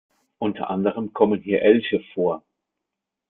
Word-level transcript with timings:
Unter 0.39 0.71
anderem 0.71 1.13
kommen 1.13 1.41
hier 1.43 1.61
Elche 1.61 2.01
vor. 2.15 2.41